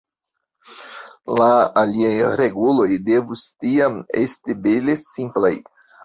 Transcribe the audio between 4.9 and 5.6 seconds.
simplaj.